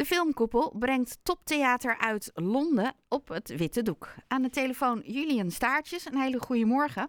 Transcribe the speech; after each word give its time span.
De 0.00 0.06
filmkoepel 0.06 0.74
brengt 0.78 1.24
toptheater 1.24 1.98
uit 1.98 2.30
Londen 2.34 2.92
op 3.08 3.28
het 3.28 3.56
witte 3.56 3.82
doek. 3.82 4.08
Aan 4.28 4.42
de 4.42 4.50
telefoon 4.50 4.98
Julian 4.98 5.50
Staartjes. 5.50 6.04
Een 6.06 6.20
hele 6.20 6.38
goede 6.38 6.64
morgen. 6.64 7.08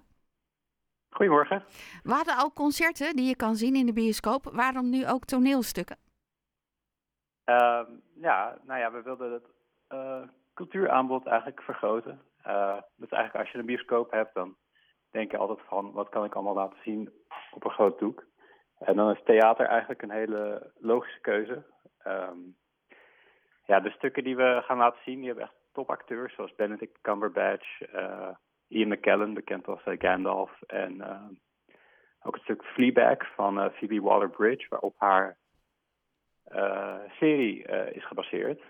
Goedemorgen. 1.10 1.64
We 2.04 2.14
hadden 2.14 2.36
al 2.36 2.52
concerten 2.54 3.16
die 3.16 3.28
je 3.28 3.36
kan 3.36 3.56
zien 3.56 3.76
in 3.76 3.86
de 3.86 3.94
bioscoop. 3.94 4.44
Waarom 4.54 4.90
nu 4.90 5.08
ook 5.08 5.26
toneelstukken? 5.26 5.98
Uh, 7.46 7.82
ja, 8.16 8.58
nou 8.64 8.80
ja, 8.80 8.92
we 8.92 9.02
wilden 9.02 9.32
het 9.32 9.48
uh, 9.90 10.28
cultuuraanbod 10.54 11.26
eigenlijk 11.26 11.62
vergroten. 11.62 12.22
Uh, 12.48 12.78
dus 12.96 13.10
eigenlijk 13.10 13.46
als 13.46 13.52
je 13.52 13.60
een 13.60 13.66
bioscoop 13.66 14.12
hebt, 14.12 14.34
dan 14.34 14.56
denk 15.12 15.32
je 15.32 15.38
altijd 15.38 15.68
van 15.68 15.92
wat 15.92 16.10
kan 16.10 16.26
ik 16.26 16.34
allemaal 16.34 16.56
laten 16.56 16.80
zien 16.84 17.12
op 17.52 17.64
een 17.64 17.72
groot 17.72 18.00
doek. 18.00 18.26
En 18.78 18.96
dan 18.96 19.12
is 19.12 19.24
theater 19.24 19.66
eigenlijk 19.66 20.02
een 20.02 20.12
hele 20.12 20.72
logische 20.80 21.20
keuze. 21.20 21.66
Um, 22.08 22.60
ja, 23.66 23.80
de 23.80 23.90
stukken 23.90 24.24
die 24.24 24.36
we 24.36 24.62
gaan 24.66 24.78
laten 24.78 25.00
zien, 25.06 25.18
die 25.18 25.26
hebben 25.26 25.44
echt 25.44 25.56
topacteurs 25.72 26.36
zoals 26.36 26.56
Benedict 26.56 27.02
Cumberbatch, 27.02 27.82
uh, 27.94 28.28
Ian 28.68 28.90
McKellen, 28.90 29.34
bekend 29.34 29.68
als 29.68 29.86
uh, 29.86 30.00
Gandalf, 30.00 30.62
en 30.62 30.96
uh, 30.96 31.22
ook 32.22 32.34
het 32.34 32.44
stuk 32.44 32.64
Fleabag 32.64 33.34
van 33.36 33.72
Phoebe 33.72 34.02
Waller-Bridge, 34.02 34.66
waarop 34.70 34.96
haar 34.98 35.38
serie 37.10 37.64
is 37.94 38.08
gebaseerd. 38.08 38.62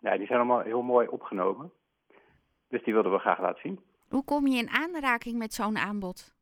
ja, 0.00 0.16
die 0.16 0.26
zijn 0.26 0.38
allemaal 0.38 0.60
heel 0.60 0.82
mooi 0.82 1.08
opgenomen, 1.08 1.72
dus 2.68 2.82
die 2.82 2.92
wilden 2.92 3.12
we 3.12 3.18
graag 3.18 3.40
laten 3.40 3.60
zien. 3.60 3.80
Hoe 4.08 4.24
kom 4.24 4.46
je 4.46 4.58
in 4.58 4.68
aanraking 4.68 5.38
met 5.38 5.52
zo'n 5.52 5.76
aanbod? 5.76 6.34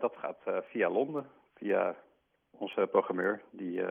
dat 0.00 0.16
gaat 0.16 0.64
via 0.68 0.90
Londen, 0.90 1.30
via 1.54 1.96
onze 2.50 2.88
programmeur, 2.90 3.42
die 3.50 3.82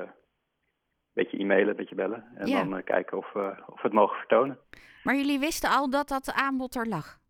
beetje 1.13 1.39
e-mailen, 1.39 1.69
een 1.69 1.75
beetje 1.75 1.95
bellen. 1.95 2.31
En 2.35 2.51
dan 2.51 2.77
uh, 2.77 2.83
kijken 2.83 3.17
of, 3.17 3.33
uh, 3.33 3.47
of 3.65 3.81
we 3.81 3.87
het 3.87 3.93
mogen 3.93 4.17
vertonen. 4.17 4.59
Maar 5.03 5.15
jullie 5.15 5.39
wisten 5.39 5.69
al 5.69 5.89
dat 5.89 6.07
dat 6.07 6.33
aanbod 6.33 6.75
er 6.75 6.87
lag? 6.87 7.21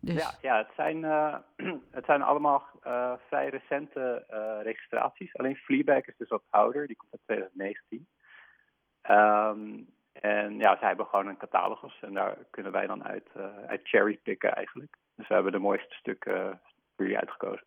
Dus. 0.00 0.22
Ja, 0.22 0.32
ja 0.40 0.56
het, 0.58 0.70
zijn, 0.76 0.96
uh, 0.96 1.36
het 1.90 2.04
zijn 2.04 2.22
allemaal 2.22 2.68
vrij 3.28 3.48
recente 3.48 4.24
registraties. 4.62 5.36
Alleen 5.36 5.56
Fleabag 5.56 6.06
is 6.06 6.16
dus 6.16 6.28
wat 6.28 6.42
ouder, 6.50 6.86
die 6.86 6.96
komt 6.96 7.12
uit 7.12 7.22
2019. 7.24 8.08
Um, 9.10 9.88
en 10.12 10.58
ja, 10.58 10.76
ze 10.78 10.84
hebben 10.84 11.06
gewoon 11.06 11.26
een 11.26 11.36
catalogus 11.36 12.00
en 12.00 12.14
daar 12.14 12.36
kunnen 12.50 12.72
wij 12.72 12.86
dan 12.86 13.04
uit, 13.04 13.28
uit 13.66 13.88
cherrypicken 13.88 14.54
eigenlijk. 14.54 14.96
Dus 15.16 15.28
we 15.28 15.34
hebben 15.34 15.52
de 15.52 15.58
mooiste 15.58 15.94
stukken 15.94 16.60
voor 16.96 17.04
jullie 17.04 17.18
uitgekozen. 17.18 17.66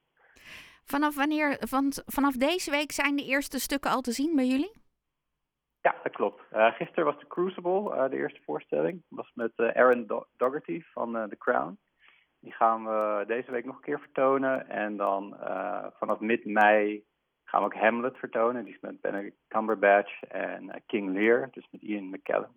Vanaf 0.85 1.15
wanneer, 1.15 1.57
van, 1.59 1.91
vanaf 2.05 2.35
deze 2.35 2.71
week 2.71 2.91
zijn 2.91 3.15
de 3.15 3.25
eerste 3.25 3.59
stukken 3.59 3.91
al 3.91 4.01
te 4.01 4.11
zien 4.11 4.35
bij 4.35 4.45
jullie? 4.45 4.71
Ja, 5.81 5.95
dat 6.03 6.11
klopt. 6.11 6.41
Uh, 6.53 6.73
gisteren 6.73 7.05
was 7.05 7.19
The 7.19 7.27
Crucible, 7.27 7.95
uh, 7.95 8.09
de 8.09 8.17
eerste 8.17 8.41
voorstelling. 8.45 9.03
Dat 9.09 9.17
was 9.17 9.31
met 9.33 9.51
uh, 9.55 9.81
Aaron 9.81 10.05
Do 10.07 10.25
Dougherty 10.37 10.81
van 10.81 11.29
The 11.29 11.37
Crown. 11.37 11.77
Die 12.39 12.53
gaan 12.53 12.85
we 12.85 13.23
deze 13.27 13.51
week 13.51 13.65
nog 13.65 13.75
een 13.75 13.81
keer 13.81 13.99
vertonen. 13.99 14.69
En 14.69 14.97
dan 14.97 15.37
vanaf 15.99 16.19
mid-mei 16.19 17.03
gaan 17.43 17.59
we 17.59 17.65
ook 17.65 17.81
Hamlet 17.81 18.17
vertonen. 18.17 18.63
Die 18.63 18.73
is 18.73 18.79
met 18.79 19.01
Benedict 19.01 19.35
Cumberbatch 19.47 20.23
en 20.23 20.83
King 20.85 21.13
Lear, 21.13 21.49
dus 21.51 21.67
met 21.71 21.81
Ian 21.81 22.09
McKellen. 22.09 22.51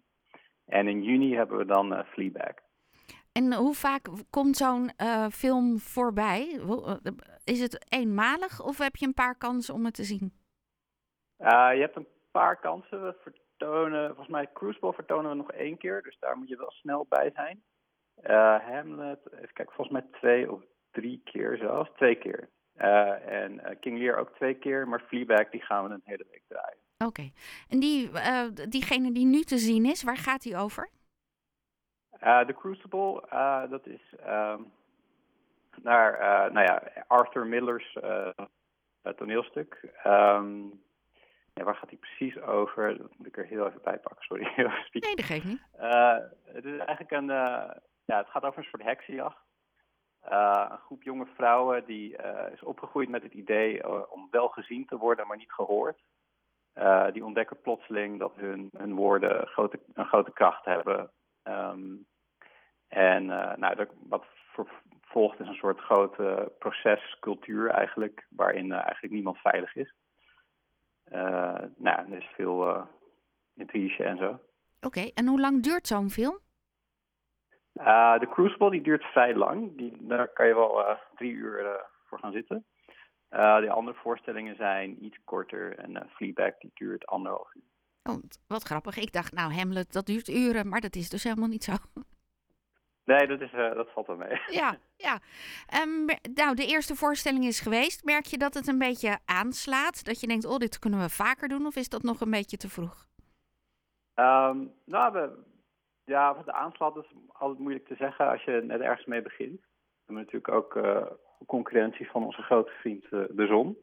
En 0.65 0.89
in 0.89 1.03
juni 1.03 1.35
hebben 1.35 1.57
we 1.57 1.65
dan 1.65 2.05
Fleabag. 2.05 2.55
En 3.37 3.55
hoe 3.55 3.75
vaak 3.75 4.09
komt 4.31 4.57
zo'n 4.57 4.91
uh, 5.03 5.27
film 5.27 5.79
voorbij? 5.79 6.61
Is 7.45 7.61
het 7.61 7.87
eenmalig 7.89 8.65
of 8.65 8.79
heb 8.79 8.97
je 8.97 9.07
een 9.07 9.15
paar 9.15 9.37
kansen 9.39 9.75
om 9.75 9.85
het 9.85 9.95
te 9.95 10.05
zien? 10.05 10.33
Uh, 11.39 11.71
je 11.75 11.81
hebt 11.81 11.97
een 11.97 12.09
paar 12.31 12.61
kansen. 12.61 13.05
We 13.05 13.15
vertonen, 13.23 14.07
volgens 14.07 14.29
mij 14.29 14.49
Crucible 14.53 14.93
vertonen 14.93 15.31
we 15.31 15.37
nog 15.37 15.53
één 15.53 15.79
keer, 15.79 16.03
dus 16.03 16.17
daar 16.21 16.37
moet 16.37 16.49
je 16.49 16.57
wel 16.57 16.71
snel 16.71 17.07
bij 17.09 17.31
zijn. 17.35 17.63
Uh, 18.23 18.69
Hamlet, 18.69 19.21
even 19.33 19.53
kijken, 19.53 19.75
volgens 19.75 19.99
mij 19.99 20.07
twee 20.21 20.53
of 20.53 20.63
drie 20.91 21.21
keer 21.25 21.57
zelfs. 21.57 21.91
Twee 21.97 22.17
keer. 22.17 22.49
en 23.27 23.79
King 23.81 23.99
Lear 23.99 24.19
ook 24.19 24.35
twee 24.35 24.55
keer, 24.55 24.89
maar 24.89 25.01
Fleabag 25.01 25.51
die 25.51 25.63
gaan 25.63 25.89
we 25.89 25.95
een 25.95 26.01
hele 26.05 26.27
week 26.31 26.43
draaien. 26.49 26.79
Oké. 27.07 27.31
En 27.69 27.81
die, 27.81 28.11
diegene 28.69 29.13
die 29.13 29.27
nu 29.27 29.41
te 29.41 29.59
zien 29.59 29.85
is, 29.85 30.03
waar 30.03 30.17
gaat 30.17 30.43
die 30.43 30.57
over? 30.57 30.91
Uh, 32.27 32.41
The 32.41 32.53
Crucible, 32.53 33.23
uh, 33.33 33.71
dat 33.71 33.87
is 33.87 34.01
uh, 34.27 34.55
naar 35.83 36.13
uh, 36.21 36.53
nou 36.53 36.67
ja, 36.67 36.83
Arthur 37.07 37.47
Miller's 37.47 37.99
toneelstuk. 39.17 39.91
Um, 40.07 40.83
ja, 41.55 41.65
waar 41.65 41.75
gaat 41.75 41.89
hij 41.89 41.99
precies 41.99 42.41
over? 42.41 42.99
Dat 42.99 43.19
moet 43.19 43.27
ik 43.27 43.37
er 43.37 43.47
heel 43.47 43.67
even 43.67 43.81
bij 43.83 43.99
pakken, 43.99 44.25
sorry. 44.25 44.53
nee, 44.93 45.15
dat 45.15 45.25
geeft 45.25 45.45
niet. 45.45 45.63
het 46.45 46.65
is 46.65 46.79
eigenlijk 46.79 47.11
een, 47.11 47.27
ja, 48.05 48.17
het 48.17 48.29
gaat 48.29 48.43
over 48.43 48.59
een 48.59 48.69
soort 48.71 48.83
heksenjacht. 48.83 49.45
een 50.21 50.79
groep 50.79 51.03
jonge 51.03 51.27
vrouwen 51.35 51.85
die 51.85 52.17
is 52.53 52.63
opgegroeid 52.63 53.09
met 53.09 53.23
het 53.23 53.33
idee 53.33 53.89
om 54.11 54.29
wel 54.31 54.49
gezien 54.49 54.87
te 54.87 54.97
worden, 54.97 55.27
maar 55.27 55.37
niet 55.37 55.53
gehoord. 55.53 55.99
die 57.13 57.25
ontdekken 57.25 57.61
plotseling 57.61 58.19
dat 58.19 58.33
hun, 58.37 58.71
hun 58.77 58.95
woorden 58.95 59.47
grote, 59.47 59.81
een 59.95 60.07
grote 60.07 60.33
kracht 60.33 60.65
hebben. 60.65 61.11
Um, 61.45 62.07
en 62.89 63.25
uh, 63.25 63.55
nou, 63.55 63.87
wat 64.09 64.25
volgt 65.01 65.41
is 65.41 65.49
een 65.49 65.55
soort 65.55 65.81
grote 65.81 66.53
procescultuur 66.59 67.71
eigenlijk, 67.71 68.27
waarin 68.31 68.67
uh, 68.67 68.77
eigenlijk 68.77 69.13
niemand 69.13 69.39
veilig 69.39 69.75
is. 69.75 69.95
Uh, 71.13 71.63
nou, 71.77 72.13
er 72.13 72.19
is 72.19 72.31
veel 72.35 72.89
intrige 73.55 74.05
en 74.05 74.17
zo. 74.17 74.41
Oké, 74.81 75.11
en 75.15 75.27
hoe 75.27 75.41
lang 75.41 75.63
duurt 75.63 75.87
zo'n 75.87 76.11
film? 76.11 76.39
de 77.73 78.29
Crucible 78.31 78.71
die 78.71 78.83
duurt 78.83 79.05
vrij 79.05 79.35
lang. 79.35 79.77
Die, 79.77 79.97
daar 80.01 80.29
kan 80.29 80.47
je 80.47 80.55
wel 80.55 80.97
drie 81.15 81.33
uur 81.33 81.85
voor 82.05 82.19
gaan 82.19 82.33
zitten. 82.33 82.67
de 83.29 83.71
andere 83.71 83.97
voorstellingen 83.97 84.57
zijn 84.57 85.05
iets 85.05 85.19
korter 85.25 85.79
en 85.79 86.11
Fleabag 86.11 86.59
die 86.59 86.71
duurt 86.75 87.07
anderhalf 87.07 87.55
uur. 87.55 87.63
Oh, 88.03 88.23
wat 88.47 88.63
grappig. 88.63 88.97
Ik 88.97 89.13
dacht, 89.13 89.33
nou, 89.33 89.53
Hamlet, 89.53 89.93
dat 89.93 90.07
duurt 90.07 90.29
uren, 90.29 90.69
maar 90.69 90.81
dat 90.81 90.97
is 90.97 91.09
dus 91.09 91.25
helemaal 91.25 91.49
niet 91.49 91.65
zo. 91.65 91.73
Nee, 93.07 93.27
dat, 93.27 93.41
is, 93.41 93.53
uh, 93.53 93.75
dat 93.75 93.91
valt 93.91 94.07
wel 94.07 94.17
mee. 94.17 94.41
Ja, 94.61 94.77
ja. 94.97 95.19
Um, 95.83 96.05
nou, 96.35 96.55
de 96.55 96.67
eerste 96.67 96.95
voorstelling 96.95 97.45
is 97.45 97.61
geweest. 97.61 98.05
Merk 98.05 98.25
je 98.25 98.39
dat 98.39 98.55
het 98.55 98.67
een 98.67 98.79
beetje 98.79 99.19
aanslaat? 99.25 100.05
Dat 100.05 100.21
je 100.21 100.27
denkt, 100.27 100.45
oh, 100.45 100.57
dit 100.57 100.79
kunnen 100.79 101.01
we 101.01 101.09
vaker 101.09 101.49
doen? 101.49 101.67
Of 101.67 101.77
is 101.77 101.89
dat 101.89 102.03
nog 102.03 102.21
een 102.21 102.31
beetje 102.31 102.57
te 102.57 102.69
vroeg? 102.69 103.07
Um, 104.15 104.73
nou, 104.85 105.13
we, 105.13 105.45
ja, 106.05 106.35
wat 106.35 106.45
de 106.45 106.53
aanslaat 106.53 106.97
is 106.97 107.13
altijd 107.29 107.59
moeilijk 107.59 107.87
te 107.87 107.95
zeggen 107.95 108.31
als 108.31 108.43
je 108.43 108.63
net 108.65 108.81
ergens 108.81 109.07
mee 109.07 109.23
begint. 109.23 109.61
We 109.61 110.13
hebben 110.13 110.25
natuurlijk 110.25 110.53
ook 110.53 110.77
uh, 110.77 111.07
concurrentie 111.47 112.11
van 112.11 112.25
onze 112.25 112.43
grote 112.43 112.73
vriend 112.81 113.05
uh, 113.05 113.25
De 113.31 113.47
Zon. 113.47 113.79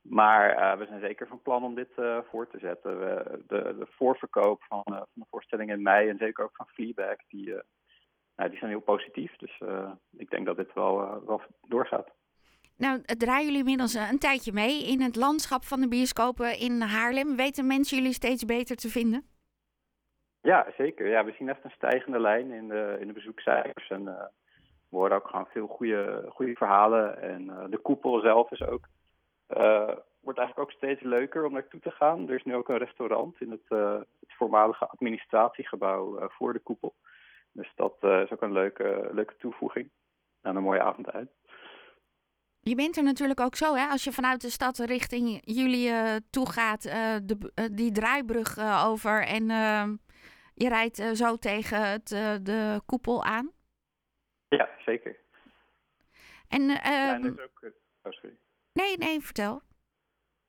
Maar 0.00 0.56
uh, 0.56 0.78
we 0.78 0.86
zijn 0.86 1.00
zeker 1.00 1.26
van 1.26 1.42
plan 1.42 1.64
om 1.64 1.74
dit 1.74 1.90
uh, 1.96 2.18
voor 2.30 2.48
te 2.48 2.58
zetten. 2.58 2.98
We, 2.98 3.42
de, 3.46 3.76
de, 3.78 3.86
voorverkoop 3.90 4.62
van, 4.62 4.82
uh, 4.90 4.96
van, 4.96 5.06
de 5.12 5.26
voorstelling 5.30 5.70
in 5.70 5.82
mei 5.82 6.08
en 6.08 6.18
zeker 6.18 6.44
ook 6.44 6.56
van 6.56 6.66
Fleabag, 6.66 7.16
die, 7.28 7.54
die 8.48 8.58
zijn 8.58 8.70
heel 8.70 8.80
positief. 8.80 9.36
Dus 9.36 9.62
ik 10.16 10.30
denk 10.30 10.46
dat 10.46 10.56
dit 10.56 10.72
wel, 10.72 11.24
wel 11.26 11.42
doorgaat. 11.68 12.08
Nou, 12.76 13.02
draaien 13.02 13.44
jullie 13.44 13.58
inmiddels 13.58 13.94
een 13.94 14.18
tijdje 14.18 14.52
mee 14.52 14.86
in 14.86 15.00
het 15.00 15.16
landschap 15.16 15.64
van 15.64 15.80
de 15.80 15.88
bioscopen 15.88 16.58
in 16.58 16.80
Haarlem. 16.80 17.36
Weten 17.36 17.66
mensen 17.66 17.96
jullie 17.96 18.12
steeds 18.12 18.44
beter 18.44 18.76
te 18.76 18.88
vinden? 18.88 19.24
Ja, 20.40 20.66
zeker. 20.76 21.08
Ja, 21.08 21.24
we 21.24 21.34
zien 21.38 21.48
echt 21.48 21.64
een 21.64 21.70
stijgende 21.70 22.20
lijn 22.20 22.50
in 22.50 22.68
de, 22.68 22.96
in 23.00 23.06
de 23.06 23.12
bezoekcijfers. 23.12 23.90
En 23.90 24.04
we 24.88 24.96
horen 24.96 25.16
ook 25.16 25.28
gewoon 25.28 25.46
veel 25.46 25.66
goede, 25.66 26.24
goede 26.28 26.54
verhalen. 26.54 27.22
En 27.22 27.70
de 27.70 27.78
koepel 27.78 28.20
zelf 28.20 28.50
is 28.50 28.62
ook 28.62 28.88
uh, 29.56 29.92
wordt 30.20 30.38
eigenlijk 30.38 30.58
ook 30.58 30.76
steeds 30.76 31.02
leuker 31.02 31.44
om 31.44 31.52
naartoe 31.52 31.80
te 31.80 31.90
gaan. 31.90 32.28
Er 32.28 32.34
is 32.34 32.44
nu 32.44 32.54
ook 32.54 32.68
een 32.68 32.78
restaurant 32.78 33.40
in 33.40 33.50
het, 33.50 33.68
het 34.20 34.34
voormalige 34.36 34.86
administratiegebouw 34.86 36.28
voor 36.28 36.52
de 36.52 36.58
koepel. 36.58 36.94
Dat 38.00 38.22
is 38.24 38.30
ook 38.30 38.42
een 38.42 38.52
leuke, 38.52 39.08
leuke 39.12 39.36
toevoeging 39.36 39.90
aan 40.42 40.56
een 40.56 40.62
mooie 40.62 40.82
avond 40.82 41.10
uit. 41.10 41.30
Je 42.60 42.74
bent 42.74 42.96
er 42.96 43.02
natuurlijk 43.02 43.40
ook 43.40 43.54
zo, 43.54 43.74
hè? 43.74 43.86
Als 43.86 44.04
je 44.04 44.12
vanuit 44.12 44.40
de 44.40 44.50
stad 44.50 44.78
richting 44.78 45.40
jullie 45.44 45.92
toe 46.30 46.50
gaat, 46.50 46.82
de, 46.82 47.68
die 47.72 47.92
draaibrug 47.92 48.58
over 48.86 49.26
en 49.26 49.46
je 50.54 50.68
rijdt 50.68 50.96
zo 50.96 51.36
tegen 51.36 51.90
het, 51.90 52.08
de 52.42 52.80
koepel 52.86 53.24
aan. 53.24 53.50
Ja, 54.48 54.68
zeker. 54.78 55.16
En, 56.48 56.62
ja, 56.62 57.14
en 57.14 57.24
is 57.24 57.30
ook, 57.30 57.72
oh, 58.02 58.12
sorry. 58.12 58.36
Nee, 58.72 58.96
nee, 58.96 59.20
vertel. 59.20 59.62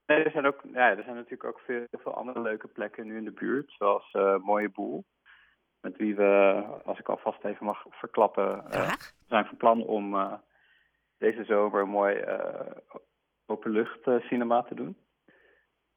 Nee, 0.06 0.24
er 0.24 0.32
zijn, 0.32 0.46
ook, 0.46 0.62
ja, 0.74 0.90
er 0.90 1.04
zijn 1.04 1.16
natuurlijk 1.16 1.44
ook 1.44 1.60
veel, 1.60 1.88
veel 1.92 2.14
andere 2.14 2.42
leuke 2.42 2.68
plekken 2.68 3.06
nu 3.06 3.18
in 3.18 3.24
de 3.24 3.32
buurt, 3.32 3.72
zoals 3.72 4.14
uh, 4.14 4.38
Mooie 4.38 4.70
Boel. 4.70 5.06
Met 5.82 5.98
wie 5.98 6.16
we, 6.16 6.64
als 6.86 7.00
ik 7.00 7.10
alvast 7.10 7.44
even 7.44 7.66
mag 7.66 7.86
verklappen, 7.90 8.64
uh, 8.74 8.94
zijn 9.28 9.46
van 9.46 9.58
plan 9.58 9.84
om 9.84 10.16
uh, 10.16 10.34
deze 11.18 11.44
zomer 11.44 11.82
een 11.82 11.90
mooi 11.90 12.26
openlucht 13.46 14.00
cinema 14.04 14.64
te 14.64 14.76
doen. 14.76 14.98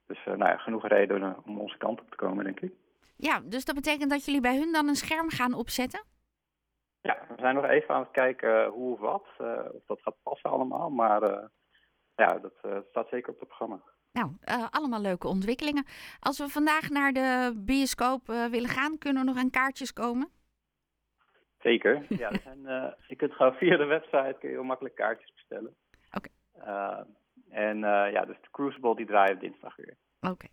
Dus 0.07 0.25
nou 0.25 0.39
ja, 0.39 0.57
genoeg 0.57 0.87
redenen 0.87 1.37
om 1.45 1.61
onze 1.61 1.77
kant 1.77 2.01
op 2.01 2.11
te 2.11 2.17
komen, 2.17 2.45
denk 2.45 2.61
ik. 2.61 2.73
Ja, 3.17 3.41
dus 3.41 3.65
dat 3.65 3.75
betekent 3.75 4.11
dat 4.11 4.25
jullie 4.25 4.41
bij 4.41 4.57
hun 4.57 4.73
dan 4.73 4.89
een 4.89 4.95
scherm 4.95 5.31
gaan 5.31 5.55
opzetten? 5.55 6.05
Ja, 7.01 7.27
we 7.29 7.35
zijn 7.37 7.55
nog 7.55 7.65
even 7.65 7.95
aan 7.95 8.03
het 8.03 8.11
kijken 8.11 8.67
hoe 8.67 8.93
of 8.93 9.01
wat. 9.01 9.27
of 9.73 9.85
dat 9.87 10.01
gaat 10.03 10.23
passen 10.23 10.51
allemaal. 10.51 10.91
Maar 10.91 11.51
ja, 12.15 12.39
dat 12.39 12.85
staat 12.89 13.09
zeker 13.09 13.33
op 13.33 13.39
het 13.39 13.49
programma. 13.49 13.83
Nou, 14.15 14.33
allemaal 14.71 15.01
leuke 15.01 15.29
ontwikkelingen. 15.29 15.85
Als 16.21 16.39
we 16.39 16.49
vandaag 16.49 16.89
naar 16.89 17.13
de 17.13 17.53
bioscoop 17.57 18.27
willen 18.27 18.69
gaan, 18.69 18.99
kunnen 18.99 19.21
er 19.21 19.29
nog 19.29 19.37
aan 19.37 19.51
kaartjes 19.51 19.93
komen? 19.93 20.29
Zeker. 21.59 22.07
Ja, 22.09 22.31
zijn, 22.45 22.63
je 23.09 23.17
kunt 23.17 23.33
gewoon 23.33 23.53
via 23.53 23.77
de 23.77 23.85
website 23.85 24.37
kun 24.41 24.49
je 24.49 24.55
heel 24.55 24.65
makkelijk 24.65 24.95
kaartjes 24.95 25.33
bestellen. 25.35 25.75
Oké. 26.13 26.29
en 27.51 27.79
ja, 28.13 28.25
dus 28.25 28.37
de 28.41 28.51
Crucible 28.51 28.97
die 28.97 29.07
draaien 29.07 29.39
dinsdag 29.39 29.77
weer. 29.77 29.97
Oké. 30.21 30.47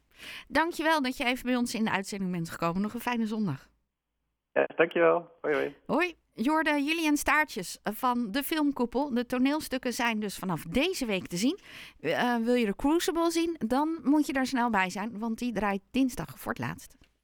Dankjewel 0.48 1.02
dat 1.02 1.18
je 1.18 1.25
even 1.25 1.46
bij 1.46 1.56
ons 1.56 1.75
in 1.75 1.84
de 1.84 1.92
uitzending 1.92 2.31
bent 2.31 2.50
gekomen. 2.50 2.81
Nog 2.81 2.94
een 2.94 3.00
fijne 3.00 3.25
zondag. 3.25 3.69
Ja, 4.54 4.68
dankjewel. 4.75 5.31
Hoi 5.42 5.56
hoi. 5.56 5.75
Hoi. 5.86 6.16
Jorde 6.33 6.83
Julian 6.83 7.18
Staartjes 7.18 7.78
van 7.83 8.31
de 8.31 8.44
Filmkoepel. 8.44 9.13
De 9.13 9.25
toneelstukken 9.25 9.94
zijn 9.94 10.19
dus 10.19 10.36
vanaf 10.36 10.63
deze 10.63 11.06
week 11.06 11.28
te 11.28 11.38
zien. 11.38 11.60
Uh, 12.01 12.36
wil 12.36 12.54
je 12.54 12.66
de 12.66 12.75
Crucible 12.75 13.31
zien, 13.31 13.56
dan 13.68 14.00
moet 14.04 14.25
je 14.25 14.33
daar 14.33 14.45
snel 14.45 14.69
bij 14.69 14.89
zijn, 14.89 15.19
want 15.19 15.39
die 15.39 15.54
draait 15.54 15.81
dinsdag 15.92 16.39
voor 16.39 16.51
het 16.51 16.62
laatst. 16.62 16.95